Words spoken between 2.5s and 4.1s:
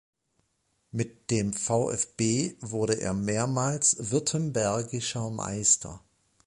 wurde er mehrmals